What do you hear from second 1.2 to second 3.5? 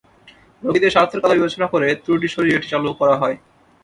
কথা বিবেচনা করে ত্রুটি সরিয়ে এটি চালু করা হয়।